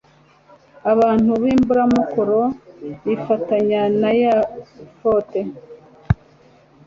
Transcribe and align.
abantu 0.91 1.31
b'imburamukoro 1.41 2.41
bifatanya 3.05 3.81
na 4.01 4.11
yefute 4.21 5.39